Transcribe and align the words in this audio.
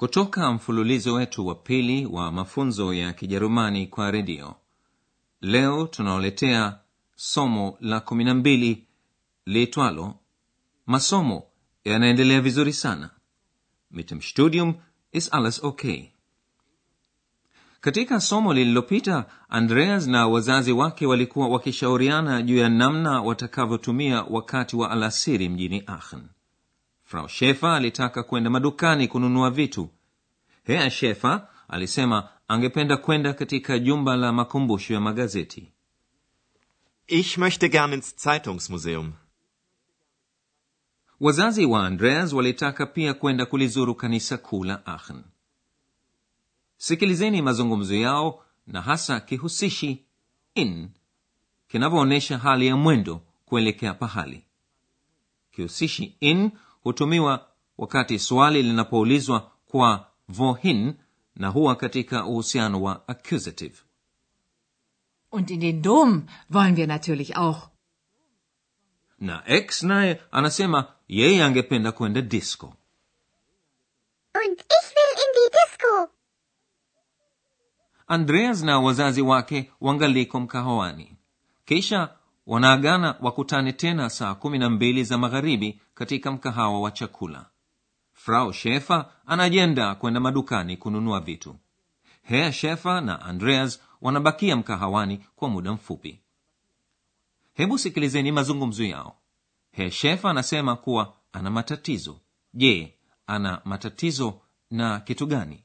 kutoka 0.00 0.52
mfululizo 0.52 1.14
wetu 1.14 1.46
wa 1.46 1.54
pili 1.54 2.06
wa 2.06 2.32
mafunzo 2.32 2.94
ya 2.94 3.12
Kijerumani 3.12 3.86
kwa 3.86 4.10
redio, 4.10 4.54
leo 5.40 5.86
tunaoletea 5.86 6.78
somo 7.16 7.76
la 7.80 8.00
kumi 8.00 8.24
na 8.24 8.34
mbili 8.34 8.86
liitwalo 9.46 10.14
masomo 10.86 11.42
yanaendelea 11.84 12.40
vizuri 12.40 12.72
sana. 12.72 13.10
Mit 13.90 14.08
dem 14.08 14.20
Studium 14.20 14.74
ist 15.12 15.34
alles 15.34 15.64
okay. 15.64 16.04
Katika 17.80 18.20
somo 18.20 18.54
lililopita, 18.54 19.26
Andreas 19.48 20.06
na 20.06 20.26
wazazi 20.28 20.72
wake 20.72 21.06
walikuwa 21.06 21.48
wakishauriana 21.48 22.42
juu 22.42 22.56
ya 22.56 22.68
namna 22.68 23.22
watakavyotumia 23.22 24.22
wakati 24.22 24.76
wa 24.76 24.90
alasiri 24.90 25.48
mjini 25.48 25.82
Aachen. 25.88 26.22
Frau 27.10 27.28
shefa 27.28 27.76
alitaka 27.76 28.22
kwenda 28.22 28.50
madukani 28.50 29.08
kununua 29.08 29.50
vitu. 29.50 29.88
hea 30.64 30.90
shefa 30.90 31.48
alisema 31.68 32.28
angependa 32.48 32.96
kwenda 32.96 33.32
katika 33.32 33.78
jumba 33.78 34.16
la 34.16 34.32
makumbusho 34.32 34.94
ya 34.94 35.00
magazeti. 35.00 35.72
Ich 37.06 37.38
möchte 37.38 37.68
gern 37.68 37.92
ins 37.92 38.16
Zeitungsmuseum. 38.16 39.12
Wazazi 41.20 41.66
wa 41.66 41.86
Andreas 41.86 42.32
walitaka 42.32 42.86
pia 42.86 43.14
kwenda 43.14 43.46
kulizuru 43.46 43.94
kanisa 43.94 44.38
kuu 44.38 44.64
la 44.64 44.82
Aachen. 44.86 45.22
Sikilizeni 46.76 47.42
mazungumzo 47.42 47.94
yao 47.94 48.44
na 48.66 48.82
hasa 48.82 49.20
kihusishi 49.20 50.04
in 50.54 50.88
kinavyoonyesha 51.68 52.38
hali 52.38 52.66
ya 52.66 52.76
mwendo 52.76 53.20
kuelekea 53.44 53.94
pahali. 53.94 54.44
Kihusishi 55.52 56.16
in 56.20 56.50
hutumiwa 56.80 57.46
wakati 57.78 58.18
swali 58.18 58.62
linapoulizwa 58.62 59.50
kwa 59.66 60.06
wohin 60.38 60.94
na 61.36 61.48
huwa 61.48 61.76
katika 61.76 62.24
uhusiano 62.26 62.82
wa 62.82 63.08
accusative. 63.08 63.74
Und 65.32 65.50
in 65.50 65.60
den 65.60 65.82
Dom 65.82 66.26
wollen 66.50 66.76
wir 66.76 66.86
natürlich 66.88 67.36
auch. 67.36 67.68
Na 69.18 69.42
x 69.46 69.82
naye 69.82 70.20
anasema 70.30 70.94
yeye 71.08 71.44
angependa 71.44 71.92
kwenda 71.92 72.22
disco. 72.22 72.66
Und 74.34 74.60
ich 74.60 74.94
will 74.96 75.16
in 75.16 75.32
die 75.34 75.50
Disco. 75.50 76.08
Andreas 78.06 78.62
na 78.62 78.80
wazazi 78.80 79.22
wake 79.22 79.72
wangaliko 79.80 80.40
mkahawani, 80.40 81.16
kisha 81.64 82.16
wanaagana 82.50 83.16
wakutane 83.20 83.72
tena 83.72 84.10
saa 84.10 84.34
kumi 84.34 84.58
na 84.58 84.70
mbili 84.70 85.04
za 85.04 85.18
magharibi 85.18 85.80
katika 85.94 86.32
mkahawa 86.32 86.80
wa 86.80 86.90
chakula. 86.90 87.46
Frau 88.12 88.52
Shefa 88.52 89.12
anajiandaa 89.26 89.94
kwenda 89.94 90.20
madukani 90.20 90.76
kununua 90.76 91.20
vitu. 91.20 91.56
Herr 92.22 92.52
Shefa 92.52 93.00
na 93.00 93.20
Andreas 93.22 93.80
wanabakia 94.00 94.56
mkahawani 94.56 95.24
kwa 95.36 95.48
muda 95.48 95.72
mfupi. 95.72 96.20
Hebu 97.54 97.78
sikilizeni 97.78 98.32
mazungumzo 98.32 98.84
yao. 98.84 99.16
Herr 99.72 99.90
Shefa 99.90 100.30
anasema 100.30 100.76
kuwa 100.76 101.14
ana 101.32 101.50
matatizo. 101.50 102.20
Je, 102.54 102.94
ana 103.26 103.60
matatizo 103.64 104.40
na 104.70 105.00
kitu 105.00 105.26
gani? 105.26 105.64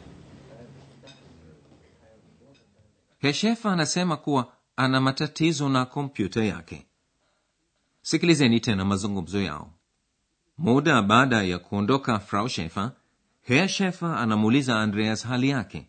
Herr 3.21 3.33
Shefa 3.33 3.71
anasema 3.71 4.17
kuwa 4.17 4.53
ana 4.75 5.01
matatizo 5.01 5.69
na 5.69 5.85
kompyuta 5.85 6.43
yake. 6.43 6.87
Sikilizeni 8.01 8.59
tena 8.59 8.85
mazungumzo 8.85 9.41
yao. 9.41 9.73
Muda 10.57 11.01
baada 11.01 11.43
ya 11.43 11.59
kuondoka 11.59 12.19
Frau 12.19 12.49
Shefa, 12.49 12.91
Herr 13.41 13.67
Shefa 13.69 14.19
anamuuliza 14.19 14.79
Andreas 14.81 15.25
hali 15.25 15.49
yake. 15.49 15.87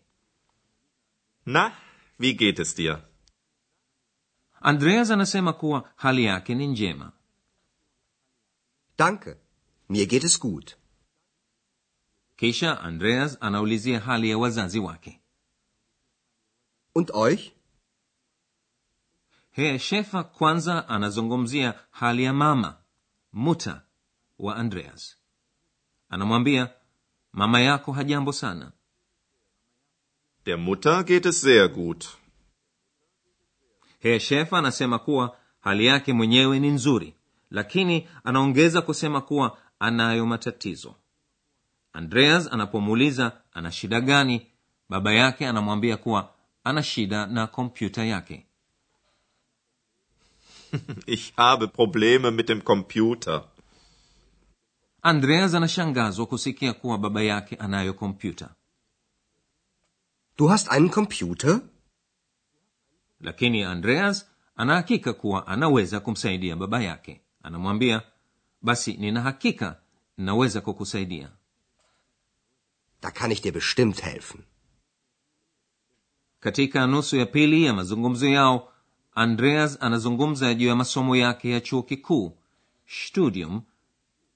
Na, 1.45 1.71
wie 2.19 2.33
geht 2.33 2.59
es 2.59 2.75
dir? 2.75 3.01
Andreas 4.61 5.11
anasema 5.11 5.53
kuwa 5.53 5.89
hali 5.95 6.23
yake 6.25 6.55
ni 6.55 6.67
njema. 6.67 7.11
Danke, 8.97 9.35
mir 9.89 10.05
geht 10.05 10.23
es 10.23 10.39
gut. 10.39 10.75
Kisha 12.35 12.81
Andreas 12.81 13.37
anaulizia 13.41 13.99
hali 13.99 14.29
ya 14.29 14.37
wazazi 14.37 14.79
wake. 14.79 15.22
Und 16.93 17.11
euch? 17.13 17.51
Herr 19.51 19.79
Schäfer 19.79 20.23
kwanza 20.23 20.87
anazungumzia 20.89 21.73
hali 21.91 22.23
ya 22.23 22.33
mama 22.33 22.77
muta 23.33 23.81
wa 24.39 24.55
Andreas. 24.55 25.17
Anamwambia 26.09 26.69
mama 27.33 27.61
yako 27.61 27.91
hajambo 27.91 28.33
sana. 28.33 28.71
Der 30.45 30.57
Mutter 30.57 31.03
geht 31.03 31.25
es 31.25 31.41
sehr 31.41 31.67
gut. 31.69 32.05
Herr 33.99 34.19
Schäfer 34.19 34.57
anasema 34.57 34.99
kuwa 34.99 35.37
hali 35.59 35.85
yake 35.85 36.13
mwenyewe 36.13 36.59
ni 36.59 36.69
nzuri, 36.69 37.15
lakini 37.51 38.07
anaongeza 38.23 38.81
kusema 38.81 39.21
kuwa 39.21 39.57
anayo 39.79 40.25
matatizo. 40.25 40.95
Andreas 41.93 42.47
anapomuuliza 42.53 43.41
ana 43.53 43.71
shida 43.71 44.01
gani, 44.01 44.47
baba 44.89 45.13
yake 45.13 45.47
anamwambia 45.47 45.97
kuwa 45.97 46.32
ana 46.63 46.83
shida 46.83 47.25
na 47.25 47.47
kompyuta 47.47 48.03
yake. 48.05 48.45
Ich 51.05 51.33
habe 51.37 51.67
Probleme 51.67 52.31
mit 52.31 52.47
dem 52.49 52.61
Computer. 52.61 53.43
Andreas 55.01 55.53
anashangazwa 55.53 56.25
kusikia 56.25 56.73
kuwa 56.73 56.97
baba 56.97 57.21
yake 57.21 57.55
anayo 57.55 57.93
kompyuta, 57.93 58.55
Du 60.37 60.47
hast 60.47 60.71
einen 60.71 60.89
Computer? 60.89 61.61
lakini 63.19 63.63
Andreas 63.63 64.29
anahakika 64.55 65.13
kuwa 65.13 65.47
anaweza 65.47 65.99
kumsaidia 65.99 66.55
baba 66.55 66.81
yake. 66.83 67.21
Anamwambia, 67.43 68.01
basi 68.61 68.93
nina 68.93 69.21
hakika 69.21 69.81
naweza 70.17 70.61
kukusaidia. 70.61 71.29
Da 73.01 73.11
kann 73.11 73.31
ich 73.31 73.41
dir 73.41 73.51
bestimmt 73.53 74.01
helfen. 74.01 74.43
Katika 76.43 76.87
nusu 76.87 77.17
ya 77.17 77.25
pili 77.25 77.63
ya 77.65 77.73
mazungumzo 77.73 78.27
yao, 78.29 78.71
Andreas 79.15 79.77
anazungumza 79.81 80.53
juu 80.53 80.67
ya 80.67 80.75
masomo 80.75 81.15
yake 81.15 81.49
ya 81.51 81.61
chuo 81.61 81.81
kikuu 81.83 82.37
studium 82.87 83.61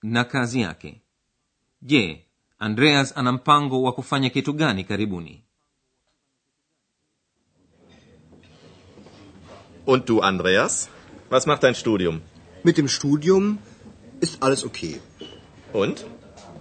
na 0.04 0.24
kazi 0.24 0.62
yake. 0.62 1.02
Je, 1.82 2.26
Andreas 2.60 3.18
ana 3.18 3.32
mpango 3.32 3.82
wa 3.84 3.94
kufanya 3.94 4.30
kitu 4.30 4.54
gani 4.54 4.84
karibuni? 4.84 5.44
Und 9.86 10.06
du, 10.06 10.22
Andreas? 10.24 10.90
Was 11.30 11.48
macht 11.48 11.64
dein 11.64 11.76
Studium? 11.76 12.22
Mit 12.64 12.78
dem 12.78 12.88
Studium 12.88 13.58
ist 14.22 14.44
alles 14.44 14.64
okay. 14.66 15.02
Und? 15.74 16.06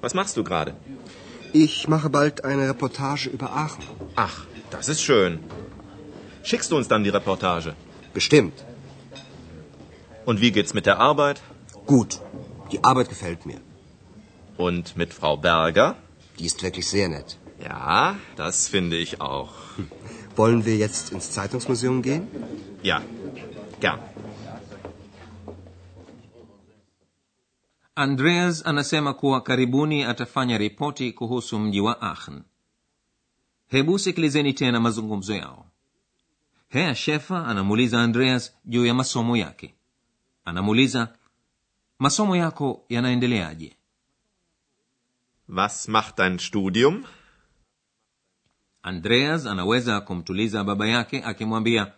Was 0.01 0.15
machst 0.15 0.37
du 0.37 0.45
gerade? 0.45 0.75
Ich 1.53 1.89
mache 1.89 2.11
bald 2.11 2.45
eine 2.45 2.69
Reportage 2.69 3.31
über 3.31 3.51
Aachen. 3.53 3.85
Ach, 4.17 4.47
das 4.71 4.89
ist 4.89 5.03
schön. 5.03 5.39
Schickst 6.43 6.71
du 6.71 6.77
uns 6.77 6.89
dann 6.89 7.05
die 7.05 7.11
Reportage? 7.11 7.75
Bestimmt. 8.15 8.65
Und 10.25 10.41
wie 10.41 10.53
geht's 10.53 10.75
mit 10.75 10.87
der 10.87 10.99
Arbeit? 10.99 11.43
Gut. 11.87 12.21
Die 12.73 12.83
Arbeit 12.83 13.09
gefällt 13.09 13.47
mir. 13.47 13.61
Und 14.57 14.97
mit 14.97 15.15
Frau 15.15 15.37
Berger? 15.37 15.97
Die 16.39 16.47
ist 16.47 16.63
wirklich 16.63 16.87
sehr 16.89 17.09
nett. 17.09 17.39
Ja, 17.63 18.17
das 18.37 18.69
finde 18.69 18.97
ich 18.97 19.21
auch. 19.21 19.53
Wollen 20.37 20.65
wir 20.67 20.77
jetzt 20.77 21.13
ins 21.13 21.31
Zeitungsmuseum 21.31 22.03
gehen? 22.03 22.29
Ja, 22.83 23.03
gern. 23.81 24.01
andreas 27.97 28.67
anasema 28.67 29.15
kuwa 29.15 29.41
karibuni 29.41 30.05
atafanya 30.05 30.59
ripoti 30.59 31.13
kuhusu 31.13 31.59
mji 31.59 31.81
wa 31.81 31.97
aachen 32.03 32.43
hebu 33.69 33.99
sikilizeni 33.99 34.53
tena 34.53 34.81
mazungumzo 34.81 35.35
yao 35.35 35.67
hea 36.69 36.95
shefa 36.95 37.47
anamuuliza 37.47 38.03
andreas 38.03 38.53
juu 38.65 38.87
ya 38.87 38.95
masomo 38.95 39.37
yake 39.37 39.75
anamuuliza 40.45 41.17
masomo 41.99 42.37
yako 42.37 42.85
yanaendeleaje 42.89 43.77
Was 45.49 45.89
macht 45.89 46.17
dein 46.17 46.39
Studium? 46.39 47.05
andreas 48.83 49.47
anaweza 49.47 50.01
kumtuliza 50.01 50.65
baba 50.65 50.87
yake 50.89 51.23
akimwambia 51.25 51.93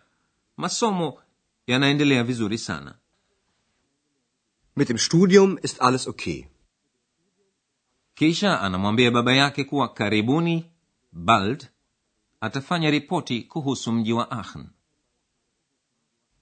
masomo 0.57 1.21
yanaendelea 1.67 2.23
vizuri 2.23 2.57
sana 2.57 2.95
Mit 4.75 4.87
dem 4.87 4.97
Studium 4.97 5.57
ist 5.63 5.81
alles 5.81 6.07
okay. 6.07 6.43
kisha 8.15 8.61
anamwambia 8.61 9.11
baba 9.11 9.33
yake 9.33 9.63
kuwa 9.63 9.93
karibuni 9.93 10.65
bald 11.11 11.67
atafanya 12.41 12.89
ripoti 12.91 13.43
kuhusu 13.43 13.91
mji 13.91 14.13
wa 14.13 14.31
aachen 14.31 14.69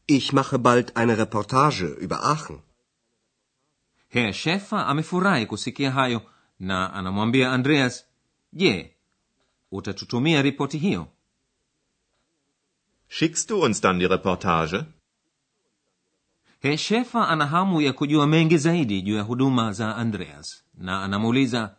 Ich 0.10 0.34
mache 0.34 0.58
bald 0.58 0.92
eine 0.98 1.16
Reportage 1.18 1.86
über 1.86 2.20
Aachen. 2.24 2.60
herr 4.10 4.34
Schäfer 4.34 4.88
amefurahi 4.88 5.46
kusikia 5.46 5.92
hayo 5.92 6.22
na 6.60 6.94
anamwambia 6.94 7.52
andreas 7.52 8.06
je 8.54 8.96
utatutumia 9.72 10.42
ripoti 10.42 10.78
hiyo 10.78 11.08
Schickst 13.10 13.50
du 13.50 13.62
uns 13.62 13.82
dann 13.82 14.00
die 14.00 14.08
Reportage? 14.08 14.86
herr 16.60 16.78
Schäfer 16.78 17.30
ana 17.30 17.48
hamu 17.48 17.82
ya 17.82 17.94
kujua 17.94 18.28
mengi 18.28 18.58
zaidi 18.58 19.02
juu 19.02 19.16
ya 19.16 19.24
huduma 19.24 19.72
za 19.74 19.96
andreas 19.96 20.64
na 20.74 21.04
anamuuliza 21.04 21.76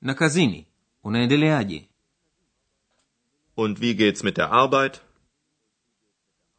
na 0.00 0.14
kazini 0.14 0.66
unaendeleaje 1.04 1.87
Und 3.62 3.80
wie 3.80 3.94
geht's 3.94 4.22
mit 4.22 4.36
der 4.36 4.50
Arbeit? 4.52 5.00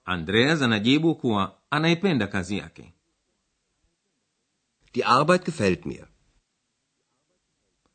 andreas 0.06 0.62
anajibu 0.62 1.16
kuwa 1.16 1.58
anaipenda 1.70 2.28
kazi 2.28 2.58
yake 2.58 2.94
Die 4.94 5.04
Arbeit 5.06 5.46
gefällt 5.46 5.86
mir. 5.86 6.08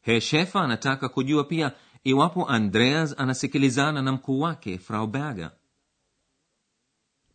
herr 0.00 0.20
shefa 0.20 0.60
anataka 0.60 1.08
kujua 1.08 1.44
pia 1.44 1.72
iwapo 2.04 2.48
andreas 2.48 3.14
anasikilizana 3.18 4.02
na 4.02 4.12
mkuu 4.12 4.40
wake 4.40 4.78
frau 4.78 5.06
berger 5.06 5.50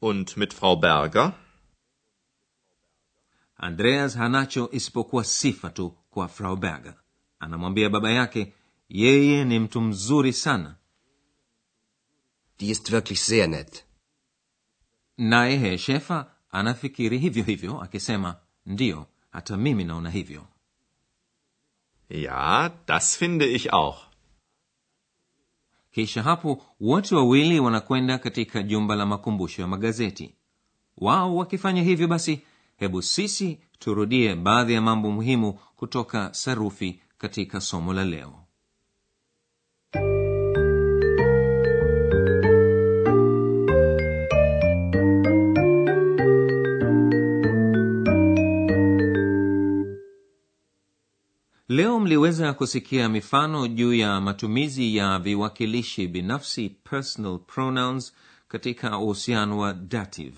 Und 0.01 0.37
mit 0.37 0.53
Frau 0.53 0.75
Berger? 0.75 1.33
andreas 3.57 4.15
hanacho 4.17 4.69
isipokuwa 4.71 5.23
sifa 5.23 5.69
tu 5.69 5.89
kwa 6.09 6.27
frau 6.27 6.55
berger 6.55 6.93
anamwambia 7.39 7.89
baba 7.89 8.11
yake 8.11 8.53
yeye 8.89 9.45
ni 9.45 9.59
mtu 9.59 9.81
mzuri 9.81 10.33
sana 10.33 10.75
Die 12.59 12.69
ist 12.71 12.91
wirklich 12.91 13.21
sehr 13.21 13.47
nett. 13.47 13.85
naye 15.17 15.57
herr 15.57 15.77
shefa 15.77 16.31
anafikiri 16.51 17.17
hivyo 17.17 17.43
hivyo 17.43 17.81
akisema 17.81 18.35
ndiyo 18.65 19.05
hata 19.31 19.57
mimi 19.57 19.83
naona 19.83 20.09
hivyo 20.09 20.47
Ja, 22.09 22.71
das 22.87 23.17
finde 23.17 23.45
ich 23.55 23.69
auch. 23.73 23.97
kisha 25.91 26.23
hapo 26.23 26.65
wote 26.79 27.15
wawili 27.15 27.59
wanakwenda 27.59 28.17
katika 28.17 28.63
jumba 28.63 28.95
la 28.95 29.05
makumbusho 29.05 29.61
ya 29.61 29.67
magazeti 29.67 30.35
wao 30.97 31.35
wakifanya 31.35 31.83
hivyo 31.83 32.07
basi 32.07 32.41
hebu 32.77 33.01
sisi 33.01 33.59
turudie 33.79 34.35
baadhi 34.35 34.73
ya 34.73 34.81
mambo 34.81 35.11
muhimu 35.11 35.53
kutoka 35.53 36.33
sarufi 36.33 37.01
katika 37.17 37.61
somo 37.61 37.93
la 37.93 38.05
leo 38.05 38.45
leo 51.69 51.99
mliweza 51.99 52.53
kusikia 52.53 53.09
mifano 53.09 53.67
juu 53.67 53.93
ya 53.93 54.21
matumizi 54.21 54.95
ya 54.95 55.19
viwakilishi 55.19 56.07
binafsi 56.07 56.69
personal 56.69 57.39
pronouns 57.39 58.13
katika 58.47 58.97
uhusiano 58.97 59.57
wa 59.59 59.73
dative. 59.73 60.37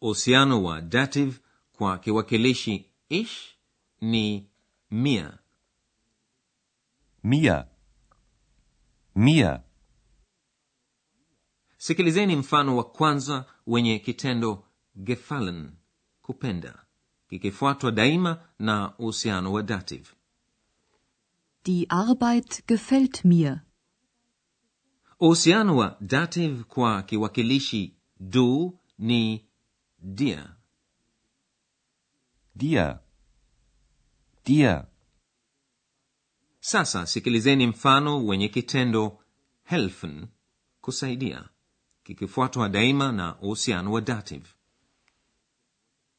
Uhusiano 0.00 0.62
wa 0.64 0.80
dative 0.80 1.38
kwa 1.72 1.98
kiwakilishi 1.98 2.90
ish 3.08 3.56
ni 4.00 4.50
mia. 4.90 5.38
Mia. 7.24 7.66
Mia. 9.14 9.62
Sikilizeni 11.76 12.36
mfano 12.36 12.76
wa 12.76 12.84
kwanza 12.84 13.44
wenye 13.66 13.98
kitendo 13.98 14.64
gefallen 14.96 15.70
kupenda 16.22 16.84
kikifuatwa 17.28 17.90
daima 17.92 18.40
na 18.58 18.98
uhusiano 18.98 19.52
wa 19.52 19.62
dative 19.62 20.08
Die 21.66 21.86
Arbeit 21.90 22.64
gefällt 22.66 23.24
mir. 23.24 23.60
uhusiano 25.20 25.76
wa 25.76 25.96
dative 26.00 26.64
kwa 26.64 27.02
kiwakilishi 27.02 27.96
du 28.20 28.78
ni 28.98 29.44
dir 29.98 30.56
Dir. 32.54 33.00
Dir. 34.44 34.86
sasa 36.60 37.06
sikilizeni 37.06 37.66
mfano 37.66 38.26
wenye 38.26 38.48
kitendo 38.48 39.18
helfen 39.64 40.26
kusaidia 40.80 41.48
kikifuatwa 42.04 42.68
daima 42.68 43.12
na 43.12 43.40
uhusiano 43.40 43.92
wa 43.92 44.00
dative 44.00 44.46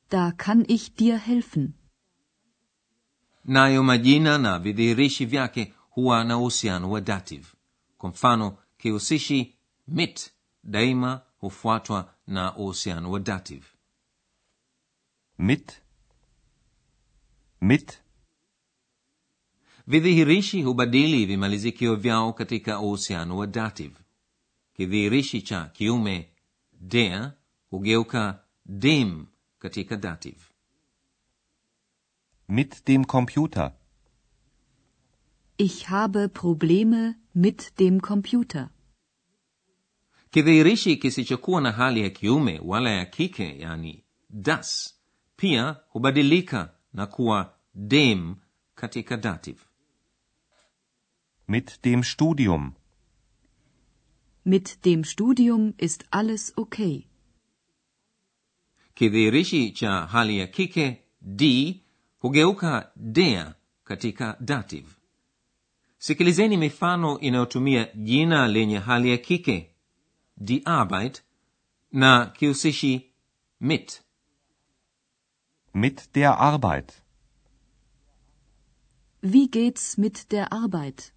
Da 0.10 0.32
kann 0.32 0.66
ich 0.68 0.96
dir 0.96 1.18
helfen. 1.18 1.74
Nayo 3.46 3.84
majina 3.84 4.38
na 4.38 4.60
vidhihirishi 4.60 5.26
vyake 5.26 5.74
huwa 5.90 6.24
na 6.24 6.38
uhusiano 6.38 6.92
wa 6.92 7.02
dative 7.02 7.48
kwa 7.98 8.10
mfano 8.10 8.58
kihusishi 8.78 9.56
mit 9.88 10.32
daima 10.64 11.22
hufuatwa 11.40 12.14
na 12.28 12.56
uhusiano 12.56 13.12
wa 13.12 13.20
dative 13.20 13.66
Mit. 15.38 15.82
Mit. 17.62 18.00
vidhihirishi 19.88 20.62
hubadili 20.64 21.26
vimalizikio 21.26 21.96
vyao 21.96 22.34
katika 22.34 22.80
uhusiano 22.80 23.38
wa 23.38 23.48
dative 23.48 23.96
kidhihirishi 24.74 25.42
cha 25.42 25.66
kiume 25.66 26.30
der 26.72 27.32
hugeuka 27.70 28.40
dem 28.66 29.26
katika 29.60 29.96
dative 29.96 30.40
Mit 32.48 32.88
dem 32.90 33.08
Computer. 33.08 33.74
Ich 35.58 35.90
habe 35.90 36.28
Probleme 36.28 37.16
mit 37.34 37.80
dem 37.80 38.02
Computer. 38.02 38.70
כדי 40.32 40.64
רישי 40.64 41.00
כסיצ'קו 41.00 41.58
הנהלי 41.58 42.06
הקיומה 42.06 42.52
וואלה 42.60 43.02
הקיקה, 43.02 43.44
יעני 43.44 44.02
דס, 44.32 45.00
פיה 45.36 45.74
ובדליקה 45.96 46.66
נקוע 46.94 47.44
דם 47.76 48.34
קטיקה 48.76 49.16
דטיב. 49.16 49.66
Mit 51.48 51.86
dem 51.86 52.04
Studium. 52.04 52.74
Mit 54.46 54.86
dem 54.86 55.04
Studium 55.04 55.74
ist 55.78 56.04
alles 56.12 56.58
okay. 56.58 57.08
כדי 58.96 59.30
רישי 59.30 59.74
צ'הלי 59.76 60.44
הקיקה 60.44 60.90
די 61.22 61.83
hugeuka 62.24 62.92
der 62.96 63.54
katika 63.84 64.38
dative 64.40 64.88
sikilizeni 65.98 66.58
mifano 66.58 67.20
inayotumia 67.20 67.88
jina 67.96 68.48
lenye 68.48 68.80
hali 68.80 69.12
ya 69.12 69.18
kike 69.18 69.76
die 70.38 70.62
arbeit 70.66 71.24
na 71.92 72.26
kihusishi 72.26 73.12
mit 73.60 74.02
Mit 75.74 76.16
der 76.16 76.38
Arbeit. 76.38 76.94
Wie 79.22 79.48
geht's 79.48 79.98
mit 79.98 80.32
der 80.32 80.54
Arbeit? 80.54 81.12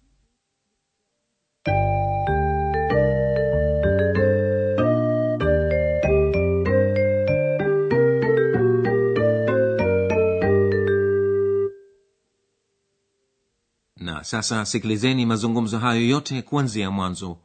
Sasa 14.23 14.65
sikilizeni 14.65 15.25
mazungumzo 15.25 15.79
hayo 15.79 16.07
yote 16.07 16.41
kuanzia 16.41 16.91
mwanzo. 16.91 17.37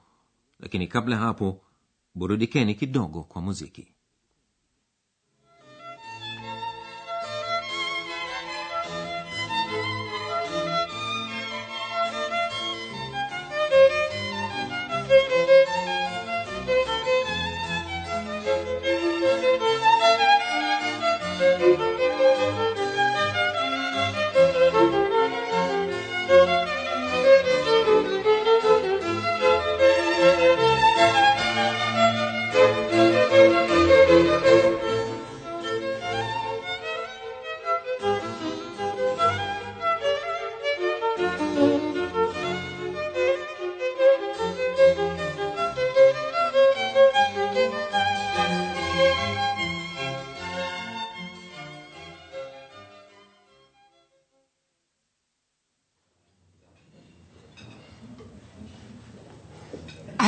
Lakini 0.60 0.86
kabla 0.86 1.16
hapo 1.16 1.60
burudikeni 2.14 2.74
kidogo 2.74 3.22
kwa 3.22 3.42
muziki 3.42 3.92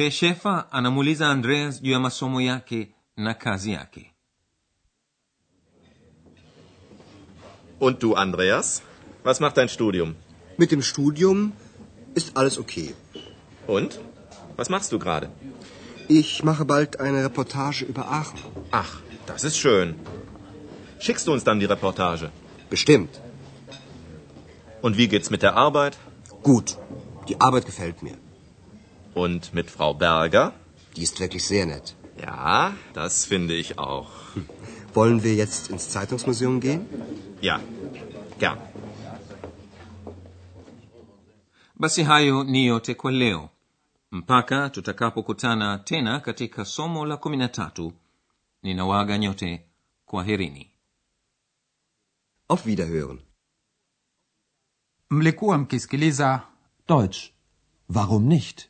He 0.00 0.10
shefa 0.10 0.72
anamuuliza 0.72 1.28
andreas 1.30 1.82
juu 1.82 1.92
ya 1.92 2.00
masomo 2.00 2.40
yake 2.40 2.88
na 3.16 3.34
kazi 3.34 3.72
yake 3.72 4.06
Und 7.80 8.02
du, 8.02 8.14
Andreas? 8.14 8.82
Was 9.24 9.40
macht 9.40 9.56
dein 9.56 9.68
Studium? 9.68 10.14
Mit 10.58 10.70
dem 10.70 10.82
Studium 10.82 11.52
ist 12.14 12.36
alles 12.36 12.58
okay. 12.58 12.94
Und? 13.66 13.98
Was 14.56 14.68
machst 14.74 14.92
du 14.92 14.98
gerade? 14.98 15.30
Ich 16.08 16.42
mache 16.44 16.66
bald 16.66 17.00
eine 17.00 17.24
Reportage 17.24 17.86
über 17.86 18.04
Aachen. 18.18 18.38
Ach, 18.70 18.92
das 19.26 19.44
ist 19.44 19.56
schön. 19.56 19.94
Schickst 20.98 21.26
du 21.26 21.32
uns 21.32 21.44
dann 21.44 21.58
die 21.58 21.70
Reportage? 21.74 22.30
Bestimmt. 22.68 23.18
Und 24.82 24.98
wie 24.98 25.08
geht's 25.08 25.30
mit 25.30 25.42
der 25.42 25.54
Arbeit? 25.56 25.96
Gut. 26.42 26.76
Die 27.28 27.40
Arbeit 27.40 27.64
gefällt 27.64 28.02
mir. 28.02 28.16
Und 29.22 29.42
mit 29.58 29.68
Frau 29.76 29.92
Berger? 29.94 30.52
Die 30.96 31.02
ist 31.08 31.20
wirklich 31.20 31.44
sehr 31.52 31.66
nett. 31.66 31.86
Ja, 32.26 32.74
das 32.94 33.14
finde 33.30 33.54
ich 33.62 33.78
auch. 33.78 34.10
Wollen 34.94 35.22
wir 35.26 35.34
jetzt 35.34 35.70
ins 35.72 35.84
Zeitungsmuseum 35.94 36.60
gehen? 36.60 36.82
Ja, 37.48 37.56
gern. 38.38 38.58
basi 41.74 42.02
hayo 42.02 42.44
ni 42.44 42.66
yote 42.66 42.94
kwa 42.94 43.10
leo 43.12 43.48
mpaka 44.12 44.70
tutakapokutana 44.70 45.78
tena 45.78 46.20
katika 46.20 46.64
somo 46.64 47.06
la 47.06 47.16
kumi 47.16 47.36
na 47.36 47.48
tatu 47.48 47.92
ninawaaga 48.62 49.18
nyote 49.18 49.64
kwaherini 50.06 50.70
Auf 52.48 52.66
Wiederhören. 52.66 53.18
mlikuwa 55.10 55.58
mkisikiliza 55.58 56.42
Deutsch. 56.88 57.30
Warum 57.88 58.22
nicht? 58.26 58.69